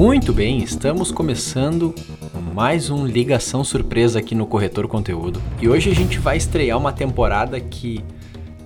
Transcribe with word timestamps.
Muito 0.00 0.32
bem, 0.32 0.62
estamos 0.62 1.12
começando 1.12 1.94
mais 2.54 2.88
um 2.88 3.04
ligação 3.04 3.62
surpresa 3.62 4.18
aqui 4.18 4.34
no 4.34 4.46
Corretor 4.46 4.88
Conteúdo. 4.88 5.42
E 5.60 5.68
hoje 5.68 5.90
a 5.90 5.94
gente 5.94 6.18
vai 6.18 6.38
estrear 6.38 6.78
uma 6.78 6.90
temporada 6.90 7.60
que 7.60 8.02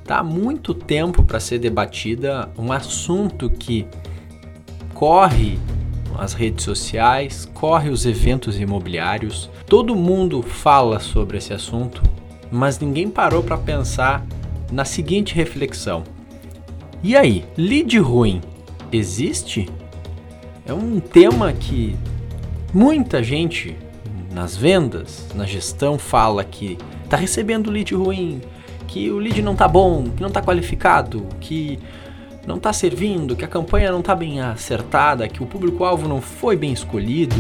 tá 0.05 0.23
muito 0.23 0.73
tempo 0.73 1.25
para 1.25 1.41
ser 1.41 1.59
debatida, 1.59 2.49
um 2.57 2.71
assunto 2.71 3.51
que 3.51 3.85
corre 4.95 5.59
as 6.17 6.35
redes 6.35 6.65
sociais, 6.65 7.51
corre 7.53 7.91
os 7.91 8.07
eventos 8.07 8.57
imobiliários. 8.57 9.51
Todo 9.67 9.97
mundo 9.97 10.41
fala 10.41 11.01
sobre 11.01 11.39
esse 11.39 11.53
assunto, 11.53 12.01
mas 12.49 12.79
ninguém 12.79 13.11
parou 13.11 13.43
para 13.43 13.59
pensar 13.59 14.25
na 14.71 14.85
seguinte 14.85 15.35
reflexão: 15.35 16.05
e 17.03 17.17
aí, 17.17 17.45
lead 17.57 17.99
ruim 17.99 18.41
existe? 18.93 19.69
É 20.67 20.73
um 20.73 20.99
tema 20.99 21.53
que 21.53 21.95
muita 22.73 23.23
gente 23.23 23.77
nas 24.33 24.57
vendas, 24.57 25.29
na 25.35 25.45
gestão 25.45 25.99
fala 25.99 26.43
que 26.43 26.79
está 27.05 27.19
recebendo 27.19 27.71
lead 27.71 27.95
ruim, 27.95 28.41
que 28.89 29.11
o 29.11 29.19
lead 29.19 29.43
não 29.43 29.53
está 29.53 29.69
bom, 29.69 30.05
que 30.05 30.23
não 30.23 30.29
está 30.29 30.41
qualificado, 30.41 31.27
que 31.39 31.79
não 32.47 32.57
está 32.57 32.73
servindo, 32.73 33.37
que 33.37 33.45
a 33.45 33.49
campanha 33.49 33.93
não 33.93 34.01
está 34.01 34.15
bem 34.15 34.41
acertada, 34.41 35.29
que 35.29 35.43
o 35.43 35.47
público-alvo 35.47 36.09
não 36.09 36.23
foi 36.23 36.57
bem 36.57 36.73
escolhido. 36.73 37.37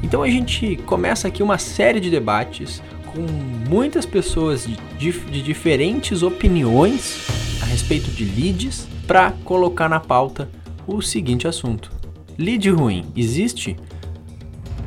Então 0.00 0.22
a 0.22 0.28
gente 0.28 0.76
começa 0.86 1.26
aqui 1.26 1.42
uma 1.42 1.58
série 1.58 1.98
de 1.98 2.10
debates 2.10 2.80
com 3.06 3.22
muitas 3.68 4.06
pessoas 4.06 4.68
de, 4.98 5.10
de 5.10 5.42
diferentes 5.42 6.22
opiniões 6.22 7.26
a 7.60 7.66
respeito 7.66 8.10
de 8.12 8.24
leads 8.24 8.86
para 9.04 9.32
colocar 9.44 9.88
na 9.88 9.98
pauta 9.98 10.48
o 10.86 11.02
seguinte 11.02 11.48
assunto: 11.48 12.01
lead 12.42 12.68
ruim 12.70 13.04
existe? 13.16 13.76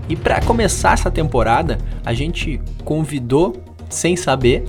E 0.09 0.15
para 0.15 0.41
começar 0.41 0.93
essa 0.93 1.09
temporada, 1.09 1.77
a 2.05 2.13
gente 2.13 2.61
convidou, 2.83 3.55
sem 3.89 4.15
saber, 4.15 4.65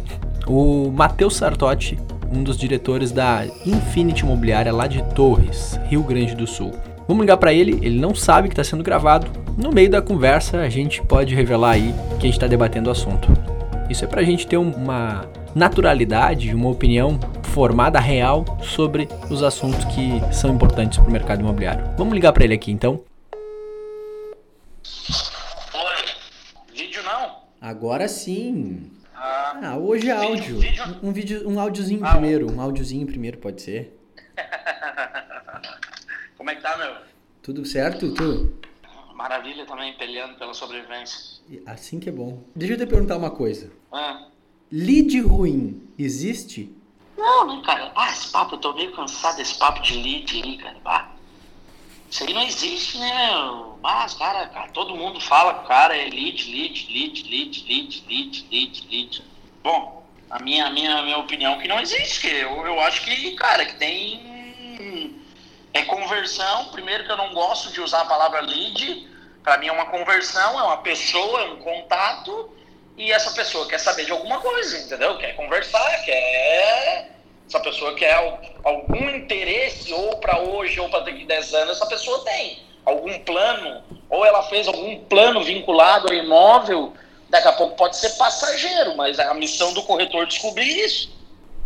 o 0.46 0.90
Matheus 0.90 1.36
Sartotti, 1.36 1.98
um 2.32 2.42
dos 2.42 2.56
diretores 2.56 3.12
da 3.12 3.44
Infinity 3.66 4.24
Imobiliária 4.24 4.72
lá 4.72 4.86
de 4.86 5.02
Torres, 5.14 5.78
Rio 5.88 6.02
Grande 6.02 6.34
do 6.34 6.46
Sul. 6.46 6.72
Vamos 7.06 7.22
ligar 7.22 7.36
para 7.36 7.52
ele, 7.52 7.78
ele 7.82 7.98
não 7.98 8.14
sabe 8.14 8.48
que 8.48 8.52
está 8.52 8.64
sendo 8.64 8.82
gravado. 8.82 9.26
No 9.56 9.70
meio 9.70 9.90
da 9.90 10.00
conversa, 10.00 10.58
a 10.58 10.68
gente 10.68 11.02
pode 11.02 11.34
revelar 11.34 11.72
aí 11.72 11.94
que 12.18 12.26
a 12.26 12.26
gente 12.26 12.34
está 12.34 12.46
debatendo 12.46 12.88
o 12.88 12.92
assunto. 12.92 13.28
Isso 13.90 14.04
é 14.04 14.08
para 14.08 14.20
a 14.20 14.24
gente 14.24 14.46
ter 14.46 14.56
uma 14.56 15.26
naturalidade, 15.54 16.54
uma 16.54 16.68
opinião 16.68 17.18
formada 17.56 17.98
real 17.98 18.44
sobre 18.62 19.08
os 19.30 19.42
assuntos 19.42 19.82
que 19.86 20.20
são 20.30 20.54
importantes 20.54 20.98
para 20.98 21.08
o 21.08 21.10
mercado 21.10 21.40
imobiliário. 21.40 21.90
Vamos 21.96 22.12
ligar 22.12 22.30
para 22.30 22.44
ele 22.44 22.52
aqui 22.52 22.70
então. 22.70 23.02
Oi, 25.72 26.74
vídeo 26.74 27.02
não? 27.02 27.44
Agora 27.58 28.08
sim. 28.08 28.90
Ah, 29.14 29.58
ah 29.62 29.76
hoje 29.78 30.10
é 30.10 30.12
áudio. 30.12 30.58
Vídeo? 30.58 30.84
Um, 31.02 31.08
um, 31.08 31.12
vídeo, 31.14 31.48
um 31.48 31.58
áudiozinho 31.58 32.04
ah, 32.04 32.10
primeiro, 32.10 32.52
um 32.52 32.60
áudiozinho 32.60 33.06
primeiro 33.06 33.38
pode 33.38 33.62
ser. 33.62 33.98
Como 36.36 36.50
é 36.50 36.56
que 36.56 36.60
tá, 36.60 36.76
meu? 36.76 36.92
Tudo 37.40 37.64
certo, 37.64 38.12
tu? 38.12 38.52
Maravilha 39.14 39.64
também, 39.64 39.96
peleando 39.96 40.34
pela 40.34 40.52
sobrevivência. 40.52 41.40
Assim 41.64 41.98
que 41.98 42.10
é 42.10 42.12
bom. 42.12 42.42
Deixa 42.54 42.74
eu 42.74 42.78
te 42.78 42.84
perguntar 42.84 43.16
uma 43.16 43.30
coisa. 43.30 43.72
Ah. 43.90 44.26
Lead 44.70 45.18
ruim 45.22 45.88
existe? 45.98 46.75
Não, 47.16 47.46
né, 47.46 47.62
cara? 47.64 47.92
Ah, 47.94 48.10
esse 48.10 48.30
papo, 48.30 48.54
eu 48.54 48.58
tô 48.58 48.72
meio 48.74 48.94
cansado 48.94 49.36
desse 49.36 49.58
papo 49.58 49.80
de 49.80 49.94
lead 49.94 50.42
aí, 50.42 50.58
cara. 50.58 50.76
Ah, 50.84 51.08
isso 52.10 52.24
aí 52.24 52.32
não 52.32 52.42
existe, 52.42 52.98
né? 52.98 53.30
Mas, 53.82 54.14
cara, 54.14 54.46
cara, 54.48 54.68
todo 54.68 54.94
mundo 54.94 55.20
fala 55.20 55.54
que 55.54 55.64
o 55.64 55.68
cara 55.68 55.96
é 55.96 56.08
lead, 56.08 56.50
lead, 56.50 56.86
lead, 56.92 57.22
lead, 57.28 57.64
lead, 57.66 58.04
lead, 58.08 58.48
lead, 58.50 58.88
lead. 58.90 59.24
Bom, 59.62 60.06
a 60.30 60.38
minha, 60.38 60.66
a 60.66 60.70
minha, 60.70 60.98
a 60.98 61.02
minha 61.02 61.18
opinião 61.18 61.54
é 61.54 61.58
que 61.58 61.68
não 61.68 61.80
existe. 61.80 62.28
Eu, 62.28 62.66
eu 62.66 62.80
acho 62.80 63.02
que, 63.02 63.32
cara, 63.32 63.64
que 63.64 63.76
tem. 63.76 65.16
É 65.72 65.82
conversão. 65.82 66.66
Primeiro 66.66 67.04
que 67.04 67.12
eu 67.12 67.16
não 67.16 67.32
gosto 67.34 67.72
de 67.72 67.80
usar 67.80 68.02
a 68.02 68.06
palavra 68.06 68.40
lead. 68.40 69.08
Para 69.42 69.58
mim 69.58 69.68
é 69.68 69.72
uma 69.72 69.86
conversão, 69.86 70.58
é 70.58 70.62
uma 70.62 70.78
pessoa, 70.78 71.40
é 71.42 71.50
um 71.50 71.56
contato 71.56 72.50
e 72.96 73.12
essa 73.12 73.30
pessoa 73.32 73.68
quer 73.68 73.78
saber 73.78 74.06
de 74.06 74.12
alguma 74.12 74.40
coisa, 74.40 74.78
entendeu? 74.78 75.18
Quer 75.18 75.34
conversar, 75.36 76.04
quer. 76.04 77.10
Essa 77.46 77.60
pessoa 77.60 77.94
quer 77.94 78.14
algum 78.64 79.10
interesse, 79.10 79.92
ou 79.92 80.16
para 80.16 80.40
hoje, 80.40 80.80
ou 80.80 80.88
para 80.88 81.00
daqui 81.00 81.22
a 81.22 81.26
10 81.26 81.54
anos, 81.54 81.76
essa 81.76 81.86
pessoa 81.86 82.24
tem 82.24 82.58
algum 82.84 83.18
plano, 83.20 83.82
ou 84.10 84.24
ela 84.24 84.42
fez 84.44 84.66
algum 84.66 84.98
plano 85.04 85.44
vinculado 85.44 86.08
ao 86.08 86.14
imóvel, 86.14 86.92
daqui 87.28 87.46
a 87.48 87.52
pouco 87.52 87.76
pode 87.76 87.96
ser 87.96 88.10
passageiro, 88.10 88.96
mas 88.96 89.18
é 89.18 89.24
a 89.24 89.34
missão 89.34 89.72
do 89.74 89.82
corretor 89.82 90.26
descobrir 90.26 90.66
isso. 90.84 91.14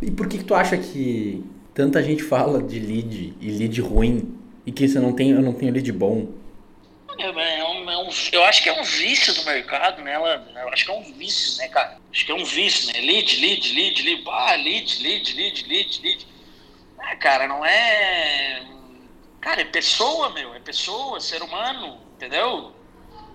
E 0.03 0.11
por 0.11 0.29
que, 0.29 0.39
que 0.39 0.45
tu 0.45 0.55
acha 0.55 0.77
que 0.77 1.45
tanta 1.75 2.03
gente 2.03 2.23
fala 2.23 2.63
de 2.63 2.79
lead 2.79 3.35
e 3.41 3.51
lead 3.51 3.81
ruim 3.81 4.37
e 4.67 4.73
que 4.73 4.89
você 4.89 4.99
não 4.99 5.13
tem, 5.13 5.31
eu 5.31 5.43
não 5.43 5.53
tenho 5.53 5.73
lead 5.73 5.93
bom? 5.93 6.27
É, 7.19 7.59
é 7.59 7.65
é 7.91 7.99
um, 7.99 8.09
eu 8.33 8.45
acho 8.45 8.63
que 8.63 8.69
é 8.69 8.81
um 8.81 8.85
vício 8.85 9.35
do 9.35 9.45
mercado, 9.45 10.03
né? 10.03 10.17
Eu 10.17 10.69
acho 10.69 10.85
que 10.85 10.91
é 10.91 10.95
um 10.95 11.13
vício, 11.13 11.59
né, 11.59 11.69
cara? 11.69 11.99
Acho 12.11 12.27
que 12.27 12.33
é 12.33 12.35
um 12.35 12.45
vício, 12.45 12.93
né? 12.93 13.01
Lead, 13.01 13.37
lead, 13.41 13.73
lead, 13.73 14.03
lead, 14.03 14.25
ah, 14.29 14.55
lead, 14.57 15.03
lead, 15.03 15.37
lead, 15.37 15.69
lead, 15.69 16.03
lead. 16.03 16.27
É, 17.01 17.17
cara, 17.17 17.49
não 17.49 17.65
é. 17.65 18.67
Cara, 19.41 19.63
é 19.63 19.65
pessoa, 19.65 20.31
meu, 20.31 20.55
é 20.55 20.61
pessoa, 20.61 21.21
ser 21.21 21.43
humano, 21.43 22.01
entendeu? 22.17 22.75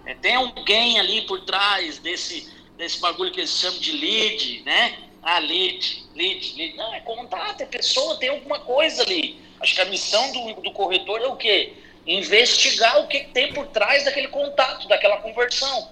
É, 0.06 0.14
tem 0.14 0.36
alguém 0.36 1.00
ali 1.00 1.22
por 1.22 1.42
trás 1.42 1.98
desse, 1.98 2.52
desse 2.78 3.00
bagulho 3.00 3.32
que 3.32 3.40
eles 3.40 3.58
chamam 3.58 3.80
de 3.80 3.92
lead, 3.92 4.64
né? 4.64 4.98
Ah, 5.22 5.40
lead, 5.40 6.06
lead, 6.14 6.56
lead. 6.56 6.78
Não, 6.78 6.94
é 6.94 7.00
contato, 7.00 7.62
é 7.62 7.66
pessoa, 7.66 8.18
tem 8.18 8.30
alguma 8.30 8.60
coisa 8.60 9.02
ali. 9.02 9.42
Acho 9.60 9.74
que 9.74 9.82
a 9.82 9.86
missão 9.86 10.32
do, 10.32 10.62
do 10.62 10.72
corretor 10.72 11.22
é 11.22 11.28
o 11.28 11.36
quê? 11.36 11.74
Investigar 12.06 13.00
o 13.00 13.08
que 13.08 13.26
tem 13.26 13.54
por 13.54 13.68
trás 13.68 14.06
daquele 14.06 14.28
contato, 14.28 14.88
daquela 14.88 15.18
conversão. 15.18 15.92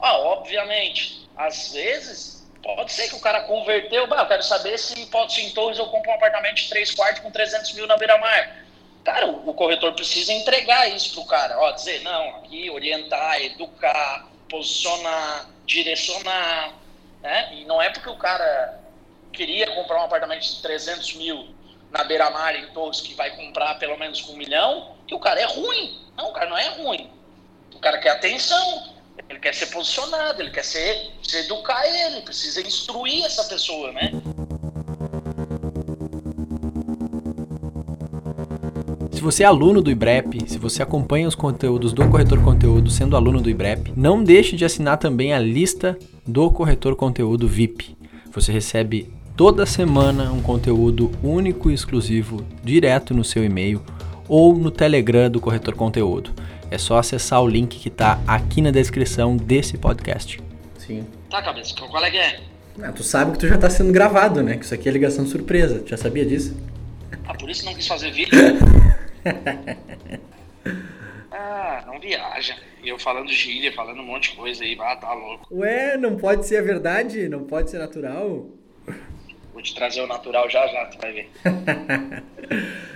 Ah, 0.00 0.18
obviamente, 0.18 1.28
às 1.36 1.72
vezes, 1.72 2.48
pode 2.62 2.92
ser 2.92 3.08
que 3.08 3.16
o 3.16 3.20
cara 3.20 3.42
converteu, 3.42 4.06
bah, 4.06 4.22
eu 4.22 4.26
quero 4.26 4.42
saber 4.42 4.78
se 4.78 5.06
pode 5.06 5.40
em 5.40 5.50
Torres 5.50 5.78
eu 5.78 5.86
compro 5.86 6.10
um 6.10 6.14
apartamento 6.14 6.56
de 6.56 6.68
3 6.68 6.94
quartos 6.94 7.22
com 7.22 7.30
300 7.30 7.72
mil 7.74 7.86
na 7.86 7.96
beira-mar. 7.96 8.64
Cara, 9.04 9.26
o, 9.26 9.50
o, 9.50 9.54
corretor 9.54 9.92
precisa 9.94 10.32
entregar 10.32 10.88
isso 10.88 11.14
pro 11.14 11.26
cara, 11.26 11.58
ó, 11.58 11.72
dizer, 11.72 12.00
não, 12.02 12.36
aqui, 12.36 12.70
orientar, 12.70 13.42
educar, 13.42 14.28
posicionar, 14.48 15.48
direcionar, 15.66 16.72
né? 17.20 17.52
E 17.54 17.64
não 17.64 17.82
é 17.82 17.90
porque 17.90 18.08
o 18.08 18.16
cara 18.16 18.80
queria 19.32 19.66
comprar 19.74 20.02
um 20.02 20.04
apartamento 20.04 20.42
de 20.42 20.62
300 20.62 21.14
mil 21.14 21.48
na 21.90 22.04
beira-mar 22.04 22.54
em 22.54 22.66
Torres 22.68 23.00
que 23.00 23.14
vai 23.14 23.34
comprar 23.34 23.74
pelo 23.78 23.98
menos 23.98 24.20
com 24.20 24.32
um 24.32 24.36
milhão, 24.36 24.96
que 25.12 25.16
o 25.16 25.18
cara 25.18 25.40
é 25.40 25.44
ruim. 25.44 25.90
Não, 26.16 26.30
o 26.30 26.32
cara 26.32 26.48
não 26.48 26.56
é 26.58 26.68
ruim. 26.82 27.06
O 27.74 27.78
cara 27.78 27.98
quer 27.98 28.10
atenção, 28.10 28.84
ele 29.28 29.38
quer 29.38 29.54
ser 29.54 29.66
posicionado, 29.66 30.40
ele 30.40 30.50
quer 30.50 30.64
ser, 30.64 31.10
se 31.22 31.36
educar 31.38 31.84
ele, 31.86 32.22
precisa 32.22 32.60
instruir 32.62 33.24
essa 33.24 33.44
pessoa, 33.44 33.92
né? 33.92 34.12
Se 39.12 39.20
você 39.20 39.42
é 39.42 39.46
aluno 39.46 39.82
do 39.82 39.90
IBREP, 39.90 40.48
se 40.48 40.58
você 40.58 40.82
acompanha 40.82 41.28
os 41.28 41.34
conteúdos 41.34 41.92
do 41.92 42.08
Corretor 42.08 42.42
Conteúdo 42.42 42.90
sendo 42.90 43.16
aluno 43.16 43.40
do 43.40 43.50
IBREP, 43.50 43.92
não 43.96 44.24
deixe 44.24 44.56
de 44.56 44.64
assinar 44.64 44.96
também 44.96 45.32
a 45.34 45.38
lista 45.38 45.98
do 46.26 46.50
Corretor 46.50 46.96
Conteúdo 46.96 47.46
VIP. 47.46 47.96
Você 48.32 48.50
recebe 48.50 49.12
toda 49.36 49.66
semana 49.66 50.32
um 50.32 50.40
conteúdo 50.40 51.10
único 51.22 51.70
e 51.70 51.74
exclusivo 51.74 52.44
direto 52.64 53.14
no 53.14 53.24
seu 53.24 53.44
e-mail 53.44 53.82
ou 54.28 54.56
no 54.56 54.70
Telegram 54.70 55.30
do 55.30 55.40
Corretor 55.40 55.74
Conteúdo. 55.74 56.32
É 56.70 56.78
só 56.78 56.98
acessar 56.98 57.42
o 57.42 57.48
link 57.48 57.78
que 57.78 57.88
está 57.88 58.20
aqui 58.26 58.62
na 58.62 58.70
descrição 58.70 59.36
desse 59.36 59.76
podcast. 59.76 60.40
Sim. 60.78 61.06
Tá, 61.28 61.42
cabeça, 61.42 61.74
qual 61.74 62.04
é 62.04 62.10
que 62.10 62.16
é? 62.16 62.40
Ah, 62.80 62.92
tu 62.92 63.02
sabe 63.02 63.32
que 63.32 63.38
tu 63.38 63.46
já 63.46 63.56
está 63.56 63.68
sendo 63.68 63.92
gravado, 63.92 64.42
né? 64.42 64.56
Que 64.56 64.64
isso 64.64 64.74
aqui 64.74 64.88
é 64.88 64.92
ligação 64.92 65.26
surpresa. 65.26 65.80
Tu 65.80 65.90
já 65.90 65.96
sabia 65.96 66.24
disso? 66.24 66.56
Ah, 67.26 67.34
por 67.34 67.50
isso 67.50 67.64
não 67.64 67.74
quis 67.74 67.86
fazer 67.86 68.10
vídeo? 68.10 68.32
ah, 71.30 71.84
não 71.86 72.00
viaja. 72.00 72.56
E 72.82 72.88
eu 72.88 72.98
falando 72.98 73.30
gíria, 73.30 73.72
falando 73.72 74.00
um 74.00 74.06
monte 74.06 74.30
de 74.30 74.36
coisa 74.36 74.64
aí, 74.64 74.76
ah, 74.80 74.96
tá 74.96 75.12
louco. 75.12 75.54
Ué, 75.54 75.96
não 75.96 76.16
pode 76.16 76.46
ser 76.46 76.56
a 76.56 76.62
verdade? 76.62 77.28
Não 77.28 77.44
pode 77.44 77.70
ser 77.70 77.78
natural? 77.78 78.46
Vou 79.52 79.62
te 79.62 79.74
trazer 79.74 80.00
o 80.00 80.06
natural 80.06 80.48
já 80.48 80.66
já, 80.66 80.86
tu 80.86 80.98
vai 80.98 81.12
ver. 81.12 81.30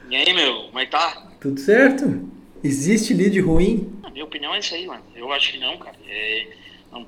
e 0.08 0.17
aí, 0.17 0.32
meu, 0.32 0.45
como 0.76 0.82
é 0.82 0.84
que 0.84 0.93
tá? 0.93 1.23
Tudo 1.40 1.58
certo? 1.58 2.31
Existe 2.62 3.14
lead 3.14 3.40
ruim? 3.40 3.99
A 4.02 4.11
minha 4.11 4.26
opinião 4.26 4.55
é 4.55 4.58
isso 4.58 4.75
aí, 4.75 4.87
mano. 4.87 5.02
Eu 5.14 5.32
acho 5.32 5.52
que 5.52 5.58
não, 5.58 5.78
cara. 5.78 5.96
É... 6.06 6.49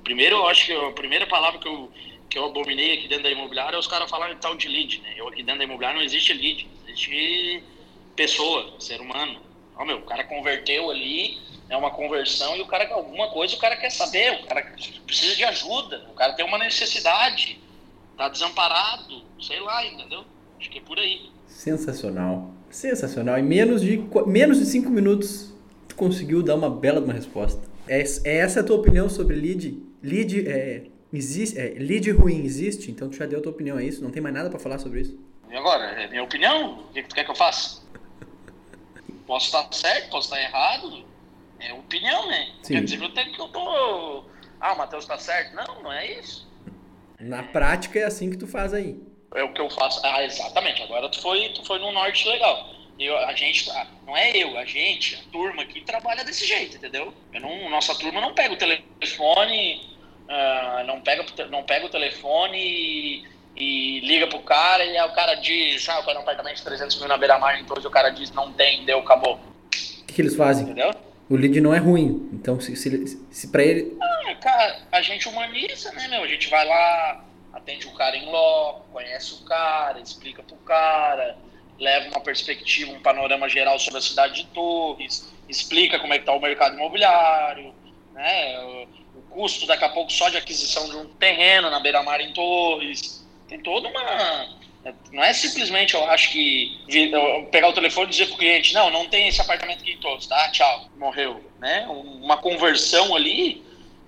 Primeiro, 0.02 0.36
eu 0.36 0.48
acho 0.48 0.64
que 0.64 0.72
a 0.72 0.92
primeira 0.92 1.26
palavra 1.26 1.60
que 1.60 1.68
eu, 1.68 1.90
que 2.30 2.38
eu 2.38 2.46
abominei 2.46 2.94
aqui 2.94 3.08
dentro 3.08 3.24
da 3.24 3.30
imobiliária 3.30 3.76
é 3.76 3.78
os 3.78 3.86
caras 3.86 4.08
falarem 4.08 4.38
tal 4.38 4.56
de 4.56 4.68
lead, 4.68 5.02
né? 5.02 5.12
Eu 5.18 5.28
aqui 5.28 5.42
dentro 5.42 5.58
da 5.58 5.64
imobiliária 5.64 5.98
não 5.98 6.04
existe 6.04 6.32
lead, 6.32 6.66
existe 6.86 7.62
pessoa, 8.16 8.74
ser 8.78 9.02
humano. 9.02 9.38
Ó, 9.76 9.84
meu, 9.84 9.98
o 9.98 10.02
cara 10.02 10.24
converteu 10.24 10.90
ali, 10.90 11.38
é 11.68 11.76
uma 11.76 11.90
conversão 11.90 12.56
e 12.56 12.62
o 12.62 12.66
cara 12.66 12.90
alguma 12.94 13.28
coisa 13.28 13.54
o 13.54 13.58
cara 13.58 13.76
quer 13.76 13.90
saber, 13.90 14.44
o 14.44 14.46
cara 14.46 14.62
precisa 15.06 15.36
de 15.36 15.44
ajuda, 15.44 16.06
o 16.10 16.14
cara 16.14 16.32
tem 16.32 16.46
uma 16.46 16.56
necessidade, 16.56 17.60
tá 18.16 18.30
desamparado, 18.30 19.22
sei 19.38 19.60
lá, 19.60 19.84
entendeu? 19.84 20.24
Acho 20.58 20.70
que 20.70 20.78
é 20.78 20.80
por 20.80 20.98
aí. 20.98 21.30
Sensacional. 21.46 22.56
Sensacional. 22.70 23.38
Em 23.38 23.42
menos 23.42 23.80
de, 23.80 24.02
menos 24.26 24.58
de 24.58 24.66
cinco 24.66 24.90
minutos, 24.90 25.54
tu 25.86 25.94
conseguiu 25.94 26.42
dar 26.42 26.54
uma 26.54 26.70
bela 26.70 27.00
uma 27.00 27.12
resposta. 27.12 27.60
É, 27.86 28.02
é 28.24 28.36
essa 28.38 28.60
a 28.60 28.62
tua 28.62 28.76
opinião 28.76 29.08
sobre 29.08 29.36
lead? 29.36 29.82
Lead, 30.02 30.48
é, 30.48 30.84
existe, 31.12 31.58
é, 31.58 31.74
lead 31.78 32.10
ruim 32.10 32.44
existe? 32.44 32.90
Então 32.90 33.08
tu 33.08 33.16
já 33.16 33.26
deu 33.26 33.38
a 33.38 33.42
tua 33.42 33.52
opinião, 33.52 33.78
é 33.78 33.84
isso? 33.84 34.02
Não 34.02 34.10
tem 34.10 34.22
mais 34.22 34.34
nada 34.34 34.50
para 34.50 34.58
falar 34.58 34.78
sobre 34.78 35.00
isso? 35.00 35.18
E 35.50 35.56
agora? 35.56 35.84
É 35.84 36.08
minha 36.08 36.22
opinião? 36.22 36.80
O 36.80 36.92
que 36.92 37.02
tu 37.02 37.14
quer 37.14 37.24
que 37.24 37.30
eu 37.30 37.34
faça? 37.36 37.88
posso 39.28 39.46
estar 39.46 39.68
certo, 39.70 40.10
posso 40.10 40.34
estar 40.34 40.42
errado. 40.42 41.04
É 41.60 41.72
opinião, 41.74 42.26
né? 42.28 42.48
Sim. 42.62 42.74
Quer 42.74 42.84
dizer, 42.84 43.02
eu 43.02 43.10
tenho 43.10 43.32
que 43.32 43.40
eu 43.40 43.48
tô... 43.48 44.24
Ah, 44.58 44.72
o 44.72 44.78
Matheus 44.78 45.04
tá 45.04 45.18
certo. 45.18 45.54
Não, 45.54 45.82
não 45.82 45.92
é 45.92 46.18
isso. 46.18 46.48
Na 47.20 47.42
prática 47.42 47.98
é 47.98 48.04
assim 48.04 48.30
que 48.30 48.36
tu 48.36 48.46
faz 48.46 48.72
aí. 48.72 49.00
É 49.34 49.42
o 49.42 49.52
que 49.52 49.60
eu 49.60 49.68
faço. 49.70 50.00
Ah, 50.04 50.24
exatamente. 50.24 50.82
Agora 50.82 51.08
tu 51.08 51.20
foi, 51.20 51.50
tu 51.50 51.64
foi 51.64 51.78
num 51.78 51.92
norte 51.92 52.26
legal. 52.28 52.70
Eu, 52.98 53.16
a 53.16 53.32
gente, 53.32 53.70
ah, 53.70 53.86
não 54.04 54.16
é 54.16 54.36
eu, 54.36 54.58
a 54.58 54.64
gente, 54.64 55.14
a 55.14 55.30
turma 55.30 55.62
aqui 55.62 55.80
trabalha 55.82 56.24
desse 56.24 56.44
jeito, 56.44 56.76
entendeu? 56.76 57.14
Eu 57.32 57.40
não, 57.40 57.70
nossa 57.70 57.94
turma 57.94 58.20
não 58.20 58.34
pega 58.34 58.54
o 58.54 58.56
telefone, 58.56 59.80
uh, 60.28 60.84
não, 60.84 61.00
pega, 61.00 61.24
não 61.48 61.62
pega 61.62 61.86
o 61.86 61.88
telefone 61.88 62.58
e, 62.58 63.24
e, 63.56 64.00
liga 64.00 64.26
pro 64.26 64.40
cara 64.40 64.84
e 64.84 64.98
aí 64.98 65.08
o 65.08 65.14
cara 65.14 65.36
diz, 65.36 65.88
ah, 65.88 65.98
eu 65.98 66.04
quero 66.04 66.18
um 66.18 66.22
apartamento 66.22 66.56
de 66.56 66.64
300 66.64 66.98
mil 66.98 67.06
na 67.06 67.16
beira-mar, 67.16 67.60
então 67.60 67.76
o 67.76 67.90
cara 67.90 68.10
diz, 68.10 68.32
não 68.32 68.52
tem, 68.52 68.84
deu, 68.84 68.98
acabou. 68.98 69.34
O 69.36 69.70
que, 70.06 70.14
que 70.14 70.20
eles 70.20 70.34
fazem? 70.34 70.64
Entendeu? 70.64 70.92
O 71.30 71.36
lead 71.36 71.60
não 71.60 71.72
é 71.72 71.78
ruim, 71.78 72.28
então 72.32 72.58
se, 72.58 72.74
se, 72.74 73.20
se 73.30 73.48
pra 73.48 73.62
ele... 73.62 73.96
Ah, 74.00 74.34
cara, 74.40 74.80
a 74.90 75.02
gente 75.02 75.28
humaniza, 75.28 75.92
né, 75.92 76.08
meu? 76.08 76.24
A 76.24 76.26
gente 76.26 76.48
vai 76.48 76.66
lá, 76.66 77.24
atende 77.58 77.86
o 77.86 77.92
cara 77.92 78.16
em 78.16 78.26
loco, 78.26 78.88
conhece 78.92 79.34
o 79.34 79.44
cara, 79.44 80.00
explica 80.00 80.42
pro 80.42 80.56
cara, 80.58 81.36
leva 81.78 82.08
uma 82.08 82.20
perspectiva, 82.20 82.92
um 82.92 83.00
panorama 83.00 83.48
geral 83.48 83.78
sobre 83.78 83.98
a 83.98 84.02
cidade 84.02 84.42
de 84.42 84.46
Torres, 84.48 85.32
explica 85.48 85.98
como 85.98 86.12
é 86.12 86.16
que 86.16 86.22
está 86.22 86.32
o 86.32 86.40
mercado 86.40 86.76
imobiliário, 86.76 87.74
né? 88.12 88.60
O, 88.60 88.82
o, 89.18 89.22
custo 89.30 89.66
daqui 89.66 89.84
a 89.84 89.88
pouco 89.88 90.12
só 90.12 90.28
de 90.28 90.36
aquisição 90.36 90.88
de 90.88 90.96
um 90.96 91.06
terreno 91.14 91.70
na 91.70 91.80
beira-mar 91.80 92.20
em 92.20 92.32
Torres. 92.32 93.26
Tem 93.48 93.60
toda 93.60 93.88
uma. 93.88 94.58
Não 95.12 95.22
é 95.22 95.32
simplesmente, 95.32 95.94
eu 95.94 96.04
acho 96.04 96.30
que 96.30 96.78
pegar 97.50 97.68
o 97.68 97.72
telefone 97.72 98.06
e 98.06 98.10
dizer 98.10 98.26
para 98.26 98.34
o 98.34 98.38
cliente, 98.38 98.72
não, 98.72 98.90
não 98.90 99.06
tem 99.06 99.28
esse 99.28 99.40
apartamento 99.40 99.82
aqui 99.82 99.92
em 99.92 99.98
Torres, 99.98 100.26
tá? 100.26 100.50
Tchau, 100.50 100.88
morreu. 100.96 101.44
Né? 101.58 101.86
Uma 101.88 102.38
conversão 102.38 103.14
ali, 103.14 103.62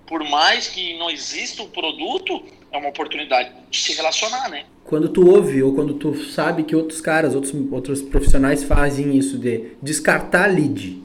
por 0.07 0.23
mais 0.23 0.67
que 0.67 0.97
não 0.97 1.09
exista 1.09 1.61
o 1.61 1.69
produto, 1.69 2.43
é 2.71 2.77
uma 2.77 2.89
oportunidade 2.89 3.51
de 3.69 3.77
se 3.77 3.93
relacionar, 3.93 4.49
né? 4.49 4.65
Quando 4.85 5.09
tu 5.09 5.29
ouve 5.29 5.61
ou 5.61 5.75
quando 5.75 5.93
tu 5.95 6.15
sabe 6.25 6.63
que 6.63 6.75
outros 6.75 7.01
caras, 7.01 7.35
outros, 7.35 7.53
outros 7.71 8.01
profissionais 8.01 8.63
fazem 8.63 9.15
isso 9.15 9.37
de 9.37 9.73
descartar 9.81 10.47
lead, 10.47 11.01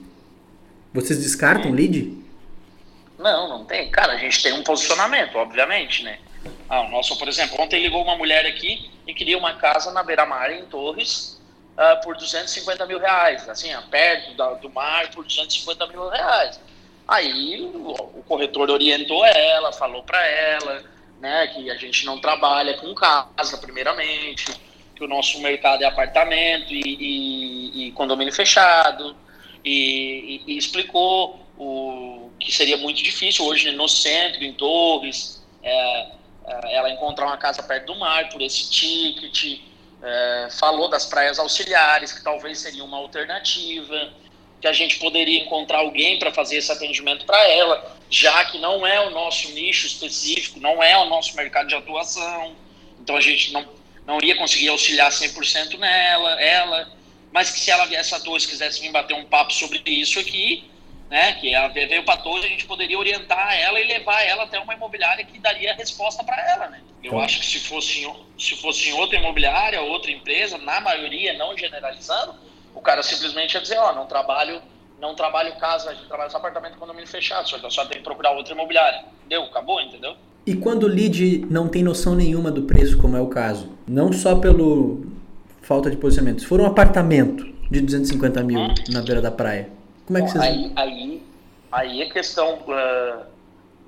vocês 0.92 1.22
descartam 1.22 1.72
lead? 1.72 2.16
Não, 3.18 3.48
não 3.48 3.64
tem. 3.64 3.90
Cara, 3.90 4.14
a 4.14 4.16
gente 4.16 4.42
tem 4.42 4.52
um 4.52 4.62
posicionamento, 4.62 5.36
obviamente, 5.36 6.02
né? 6.02 6.18
Ah, 6.68 6.82
o 6.82 6.90
nosso, 6.90 7.18
por 7.18 7.28
exemplo, 7.28 7.60
ontem 7.60 7.82
ligou 7.82 8.02
uma 8.02 8.16
mulher 8.16 8.46
aqui 8.46 8.90
e 9.06 9.14
queria 9.14 9.38
uma 9.38 9.54
casa 9.54 9.92
na 9.92 10.02
beira-mar, 10.02 10.52
em 10.52 10.64
Torres, 10.66 11.40
uh, 11.76 12.02
por 12.02 12.16
250 12.16 12.86
mil 12.86 12.98
reais. 12.98 13.48
Assim, 13.48 13.68
perto 13.90 14.36
da, 14.36 14.54
do 14.54 14.70
mar, 14.70 15.10
por 15.10 15.24
250 15.24 15.86
mil 15.88 16.08
reais. 16.08 16.60
Aí 17.06 17.60
o, 17.60 17.90
o 17.90 18.24
corretor 18.26 18.70
orientou 18.70 19.24
ela, 19.24 19.72
falou 19.72 20.02
para 20.02 20.24
ela 20.26 20.95
né? 21.20 21.46
Que 21.48 21.70
a 21.70 21.76
gente 21.76 22.04
não 22.04 22.20
trabalha 22.20 22.74
com 22.74 22.94
casa, 22.94 23.58
primeiramente, 23.58 24.46
que 24.94 25.04
o 25.04 25.08
nosso 25.08 25.40
mercado 25.40 25.82
é 25.82 25.86
apartamento 25.86 26.72
e, 26.72 26.82
e, 26.82 27.86
e 27.86 27.92
condomínio 27.92 28.32
fechado, 28.32 29.14
e, 29.64 30.42
e, 30.46 30.56
explicou 30.56 31.40
o 31.58 32.30
que 32.38 32.52
seria 32.52 32.76
muito 32.76 33.02
difícil 33.02 33.44
hoje 33.44 33.72
no 33.72 33.88
centro, 33.88 34.42
em 34.44 34.52
Torres, 34.52 35.44
é, 35.62 36.00
é, 36.46 36.76
ela 36.76 36.90
encontrar 36.90 37.26
uma 37.26 37.36
casa 37.36 37.62
perto 37.62 37.86
do 37.86 37.98
mar 37.98 38.28
por 38.28 38.40
esse 38.40 38.70
ticket, 38.70 39.60
é, 40.02 40.48
falou 40.58 40.88
das 40.88 41.06
praias 41.06 41.38
auxiliares, 41.38 42.12
que 42.12 42.22
talvez 42.22 42.58
seria 42.58 42.84
uma 42.84 42.98
alternativa 42.98 44.12
que 44.60 44.66
a 44.66 44.72
gente 44.72 44.98
poderia 44.98 45.42
encontrar 45.42 45.78
alguém 45.78 46.18
para 46.18 46.32
fazer 46.32 46.56
esse 46.56 46.72
atendimento 46.72 47.24
para 47.26 47.48
ela, 47.48 47.96
já 48.08 48.44
que 48.46 48.58
não 48.58 48.86
é 48.86 49.06
o 49.06 49.10
nosso 49.10 49.50
nicho 49.52 49.86
específico, 49.86 50.60
não 50.60 50.82
é 50.82 50.96
o 50.96 51.06
nosso 51.06 51.36
mercado 51.36 51.68
de 51.68 51.74
atuação. 51.74 52.56
Então 53.00 53.16
a 53.16 53.20
gente 53.20 53.52
não, 53.52 53.66
não 54.06 54.18
iria 54.18 54.36
conseguir 54.36 54.68
auxiliar 54.68 55.10
100% 55.10 55.78
nela, 55.78 56.40
ela, 56.40 56.92
mas 57.32 57.50
que 57.50 57.58
se 57.58 57.70
ela 57.70 57.84
viesse 57.84 58.14
a 58.14 58.20
todos 58.20 58.46
quisesse 58.46 58.80
vir 58.80 58.90
bater 58.90 59.14
um 59.14 59.24
papo 59.24 59.52
sobre 59.52 59.82
isso 59.86 60.18
aqui, 60.18 60.64
né, 61.10 61.34
que 61.34 61.54
ela 61.54 61.68
veio 61.68 62.02
para 62.04 62.16
todos, 62.16 62.44
a 62.44 62.48
gente 62.48 62.64
poderia 62.64 62.98
orientar 62.98 63.56
ela 63.56 63.80
e 63.80 63.84
levar 63.84 64.22
ela 64.22 64.44
até 64.44 64.58
uma 64.58 64.74
imobiliária 64.74 65.24
que 65.24 65.38
daria 65.38 65.72
a 65.72 65.76
resposta 65.76 66.24
para 66.24 66.36
ela, 66.50 66.68
né? 66.68 66.82
Eu 67.02 67.20
acho 67.20 67.38
que 67.38 67.46
se 67.46 67.60
fosse, 67.60 68.04
se 68.36 68.56
fosse 68.56 68.88
em 68.88 68.92
outra 68.94 69.16
imobiliária, 69.16 69.80
outra 69.80 70.10
empresa, 70.10 70.58
na 70.58 70.80
maioria, 70.80 71.34
não 71.34 71.56
generalizando, 71.56 72.34
o 72.76 72.80
cara 72.82 73.02
simplesmente 73.02 73.54
ia 73.54 73.60
dizer, 73.60 73.78
ó, 73.78 73.90
oh, 73.90 73.94
não 73.94 74.06
trabalho, 74.06 74.60
não 75.00 75.14
trabalho 75.14 75.56
casa, 75.56 75.90
a 75.90 75.94
gente 75.94 76.06
trabalha 76.06 76.28
só 76.28 76.36
apartamento 76.36 76.76
condomínio 76.76 77.08
fechado, 77.08 77.48
só, 77.48 77.70
só 77.70 77.86
tem 77.86 77.98
que 77.98 78.04
procurar 78.04 78.32
outra 78.32 78.52
imobiliária. 78.52 79.04
Deu, 79.26 79.44
acabou, 79.44 79.80
entendeu? 79.80 80.14
E 80.46 80.54
quando 80.54 80.84
o 80.84 80.86
lead 80.86 81.46
não 81.50 81.68
tem 81.68 81.82
noção 81.82 82.14
nenhuma 82.14 82.50
do 82.50 82.62
preço, 82.62 82.98
como 82.98 83.16
é 83.16 83.20
o 83.20 83.28
caso, 83.28 83.72
não 83.88 84.12
só 84.12 84.36
pelo 84.36 85.06
falta 85.62 85.90
de 85.90 85.96
posicionamento, 85.96 86.42
se 86.42 86.46
for 86.46 86.60
um 86.60 86.66
apartamento 86.66 87.44
de 87.70 87.80
250 87.80 88.42
mil 88.44 88.60
hum. 88.60 88.74
na 88.90 89.00
beira 89.00 89.22
da 89.22 89.30
praia, 89.30 89.70
como 90.04 90.18
é 90.18 90.22
que 90.22 90.28
vocês... 90.28 90.44
Aí, 90.44 90.72
aí, 90.76 91.22
aí 91.72 92.02
é 92.02 92.10
questão 92.10 92.58
uh, 92.58 93.24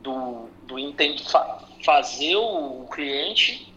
do, 0.02 0.49
do 0.67 0.79
entende, 0.79 1.23
fazer 1.85 2.37
o 2.37 2.87
cliente... 2.90 3.70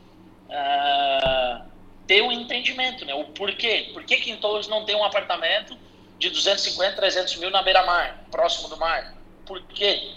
Uh, 0.49 1.70
ter 2.11 2.21
um 2.21 2.29
entendimento, 2.29 3.05
né? 3.05 3.13
O 3.13 3.23
porquê. 3.23 3.89
Por 3.93 4.03
que, 4.03 4.29
em 4.29 4.35
Torres 4.35 4.67
não 4.67 4.83
tem 4.83 4.93
um 4.97 5.03
apartamento 5.05 5.77
de 6.19 6.29
250, 6.29 6.97
300 6.97 7.37
mil 7.37 7.49
na 7.49 7.61
beira-mar, 7.61 8.25
próximo 8.29 8.67
do 8.67 8.75
mar? 8.75 9.15
Por 9.45 9.61
quê? 9.67 10.11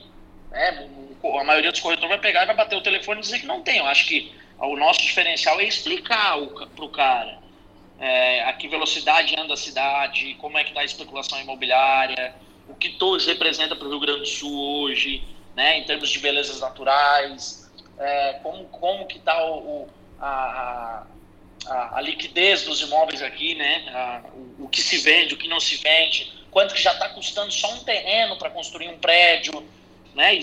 É, 0.50 0.70
a 0.70 1.44
maioria 1.44 1.70
dos 1.70 1.78
corretores 1.78 2.10
vai 2.10 2.18
pegar 2.18 2.42
e 2.42 2.46
vai 2.46 2.56
bater 2.56 2.74
o 2.76 2.80
telefone 2.80 3.20
e 3.20 3.22
dizer 3.22 3.38
que 3.38 3.46
não 3.46 3.62
tem. 3.62 3.78
Eu 3.78 3.86
acho 3.86 4.08
que 4.08 4.34
o 4.58 4.76
nosso 4.76 5.02
diferencial 5.02 5.60
é 5.60 5.66
explicar 5.66 6.36
para 6.74 6.84
o 6.84 6.88
cara 6.88 7.38
é, 8.00 8.42
a 8.42 8.52
que 8.54 8.66
velocidade 8.66 9.32
anda 9.38 9.54
a 9.54 9.56
cidade, 9.56 10.34
como 10.40 10.58
é 10.58 10.64
que 10.64 10.70
está 10.70 10.80
a 10.80 10.84
especulação 10.84 11.40
imobiliária, 11.40 12.34
o 12.68 12.74
que 12.74 12.88
Torres 12.94 13.24
representa 13.24 13.76
para 13.76 13.86
o 13.86 13.90
Rio 13.90 14.00
Grande 14.00 14.22
do 14.22 14.26
Sul 14.26 14.82
hoje, 14.82 15.22
né, 15.54 15.78
em 15.78 15.84
termos 15.84 16.10
de 16.10 16.18
belezas 16.18 16.58
naturais, 16.58 17.72
é, 18.00 18.32
como, 18.42 18.64
como 18.64 19.06
que 19.06 19.18
está 19.18 19.44
o, 19.44 19.58
o 19.58 19.88
a, 20.20 21.06
a, 21.66 22.00
liquidez 22.00 22.62
dos 22.62 22.80
imóveis 22.80 23.22
aqui, 23.22 23.54
né? 23.54 23.84
A, 23.88 24.22
o, 24.34 24.64
o, 24.64 24.68
que 24.68 24.82
se 24.82 24.98
vende, 24.98 25.34
o 25.34 25.36
que 25.36 25.48
não 25.48 25.60
se 25.60 25.76
vende, 25.76 26.32
quanto 26.50 26.74
que 26.74 26.82
já 26.82 26.92
está 26.92 27.08
custando 27.08 27.52
só 27.52 27.72
um 27.72 27.84
terreno 27.84 28.36
para 28.36 28.50
construir 28.50 28.88
um 28.88 28.98
prédio, 28.98 29.66
né? 30.14 30.38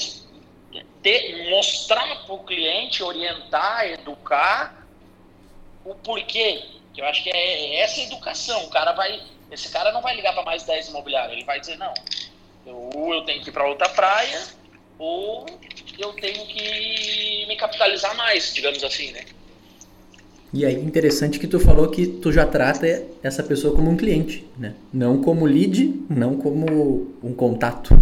Ter, 1.02 1.50
mostrar 1.50 2.24
para 2.24 2.34
o 2.34 2.44
cliente, 2.44 3.04
orientar, 3.04 3.86
educar 3.88 4.86
o 5.84 5.96
porquê. 5.96 6.64
Que 6.94 7.02
eu 7.02 7.06
acho 7.06 7.24
que 7.24 7.30
é, 7.30 7.36
é 7.36 7.80
essa 7.82 8.02
educação. 8.02 8.66
O 8.66 8.70
cara 8.70 8.92
vai, 8.92 9.22
esse 9.50 9.70
cara 9.70 9.92
não 9.92 10.02
vai 10.02 10.16
ligar 10.16 10.34
para 10.34 10.44
mais 10.44 10.64
10 10.64 10.90
imobiliários, 10.90 11.34
ele 11.34 11.46
vai 11.46 11.60
dizer 11.60 11.78
não. 11.78 11.94
Eu, 12.66 12.90
ou 12.96 13.14
eu 13.14 13.22
tenho 13.24 13.42
que 13.42 13.50
ir 13.50 13.54
para 13.54 13.68
outra 13.68 13.90
praia, 13.90 14.44
ou 15.00 15.46
eu 15.98 16.14
tenho 16.14 16.46
que 16.46 17.46
me 17.48 17.56
capitalizar 17.56 18.16
mais, 18.16 18.54
digamos 18.54 18.84
assim, 18.84 19.12
né? 19.12 19.26
E 20.54 20.66
aí, 20.66 20.76
interessante 20.76 21.40
que 21.40 21.48
tu 21.48 21.60
falou 21.60 21.90
que 21.90 22.06
tu 22.06 22.32
já 22.32 22.46
trata 22.46 22.86
essa 23.24 23.42
pessoa 23.42 23.74
como 23.74 23.90
um 23.90 23.96
cliente, 23.96 24.46
né? 24.58 24.76
Não 24.92 25.22
como 25.22 25.46
lead, 25.46 26.06
não 26.10 26.36
como 26.36 27.16
um 27.24 27.34
contato. 27.34 27.98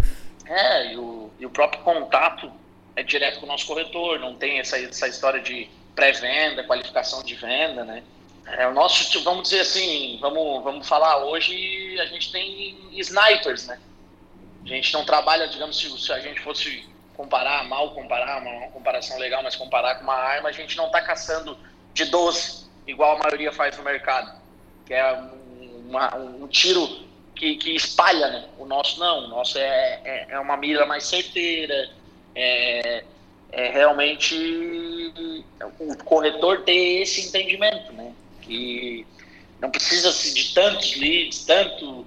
É, 0.47 0.93
e 0.93 0.97
o, 0.97 1.29
e 1.39 1.45
o 1.45 1.49
próprio 1.51 1.83
contato 1.83 2.51
é 2.95 3.03
direto 3.03 3.39
com 3.39 3.45
o 3.45 3.49
nosso 3.49 3.67
corretor, 3.67 4.19
não 4.19 4.33
tem 4.35 4.59
essa, 4.59 4.79
essa 4.79 5.07
história 5.07 5.39
de 5.39 5.69
pré-venda, 5.93 6.63
qualificação 6.63 7.23
de 7.23 7.35
venda, 7.35 7.83
né? 7.83 8.03
É, 8.47 8.67
o 8.67 8.73
nosso, 8.73 9.23
vamos 9.23 9.43
dizer 9.43 9.59
assim, 9.59 10.17
vamos, 10.19 10.63
vamos 10.63 10.87
falar, 10.87 11.23
hoje 11.25 11.99
a 11.99 12.05
gente 12.07 12.31
tem 12.31 12.75
snipers, 12.93 13.67
né? 13.67 13.79
A 14.63 14.67
gente 14.67 14.91
não 14.91 15.05
trabalha, 15.05 15.47
digamos, 15.47 15.79
se, 15.79 15.87
se 15.99 16.11
a 16.11 16.19
gente 16.19 16.41
fosse 16.41 16.83
comparar, 17.15 17.63
mal 17.65 17.91
comparar, 17.91 18.41
uma, 18.41 18.51
uma 18.51 18.71
comparação 18.71 19.19
legal, 19.19 19.43
mas 19.43 19.55
comparar 19.55 19.95
com 19.95 20.03
uma 20.03 20.15
arma, 20.15 20.49
a 20.49 20.51
gente 20.51 20.75
não 20.75 20.87
está 20.87 20.99
caçando 20.99 21.55
de 21.93 22.05
12, 22.05 22.65
igual 22.87 23.15
a 23.15 23.19
maioria 23.19 23.51
faz 23.51 23.77
no 23.77 23.83
mercado. 23.83 24.31
Que 24.85 24.93
é 24.93 25.21
uma, 25.87 26.15
um 26.15 26.47
tiro 26.47 26.87
que, 27.35 27.55
que 27.55 27.75
espalha, 27.75 28.27
né? 28.29 28.45
O 28.57 28.65
nosso 28.65 28.99
não, 28.99 29.25
o 29.25 29.27
nosso 29.27 29.57
é, 29.57 30.01
é, 30.03 30.27
é 30.29 30.39
uma 30.39 30.57
mira 30.57 30.85
mais 30.85 31.05
certeira, 31.05 31.89
é, 32.35 33.03
é 33.51 33.69
realmente 33.71 35.13
o 35.79 35.95
corretor 36.03 36.61
ter 36.61 37.01
esse 37.01 37.27
entendimento, 37.27 37.93
né? 37.93 38.11
Que 38.41 39.05
não 39.61 39.71
precisa 39.71 40.11
de 40.11 40.53
tantos 40.53 40.95
leads, 40.97 41.45
tanto, 41.45 42.05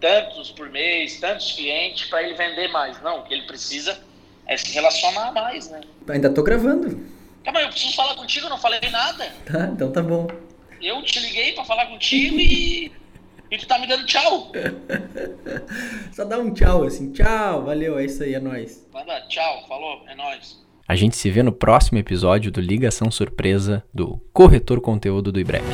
tantos 0.00 0.50
por 0.50 0.68
mês, 0.70 1.20
tantos 1.20 1.52
clientes 1.52 2.08
para 2.08 2.22
ele 2.22 2.34
vender 2.34 2.68
mais. 2.68 3.00
Não, 3.02 3.20
o 3.20 3.22
que 3.24 3.34
ele 3.34 3.46
precisa 3.46 3.98
é 4.46 4.56
se 4.56 4.72
relacionar 4.72 5.32
mais, 5.32 5.70
né? 5.70 5.80
Ainda 6.08 6.30
tô 6.30 6.42
gravando. 6.42 7.00
Calma, 7.44 7.60
eu 7.60 7.68
preciso 7.68 7.94
falar 7.94 8.14
contigo, 8.14 8.46
eu 8.46 8.50
não 8.50 8.58
falei 8.58 8.80
nada. 8.90 9.32
Tá, 9.44 9.70
então 9.72 9.90
tá 9.90 10.02
bom. 10.02 10.28
Eu 10.80 11.02
te 11.02 11.18
liguei 11.20 11.52
para 11.52 11.64
falar 11.64 11.86
contigo 11.86 12.38
e 12.38 12.92
e 13.52 13.58
tu 13.58 13.66
tá 13.66 13.78
me 13.78 13.86
dando 13.86 14.06
tchau. 14.06 14.50
Só 16.10 16.24
dá 16.24 16.38
um 16.38 16.54
tchau 16.54 16.84
assim. 16.84 17.12
Tchau, 17.12 17.64
valeu, 17.64 17.98
é 17.98 18.06
isso 18.06 18.22
aí, 18.22 18.34
é 18.34 18.40
nóis. 18.40 18.86
Manda 18.90 19.20
tchau, 19.28 19.66
falou, 19.68 20.02
é 20.08 20.14
nóis. 20.14 20.58
A 20.88 20.96
gente 20.96 21.16
se 21.16 21.30
vê 21.30 21.42
no 21.42 21.52
próximo 21.52 21.98
episódio 21.98 22.50
do 22.50 22.62
Ligação 22.62 23.10
Surpresa 23.10 23.84
do 23.92 24.18
Corretor 24.32 24.80
Conteúdo 24.80 25.30
do 25.30 25.38
IBREP. 25.38 25.64